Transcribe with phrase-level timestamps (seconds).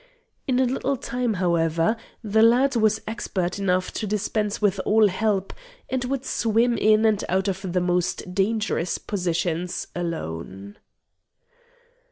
[0.47, 5.53] In a little time, however, the lad was expert enough to dispense with all help,
[5.91, 10.79] and would swim in and out of the most dangerous positions alone.